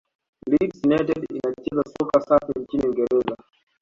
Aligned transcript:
leeds 0.51 0.77
united 0.87 1.21
inacheza 1.29 1.83
soka 1.93 2.19
safi 2.27 2.59
nchini 2.59 2.83
uingereza 2.85 3.35